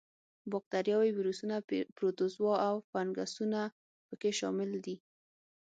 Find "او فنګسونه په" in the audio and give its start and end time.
2.67-4.13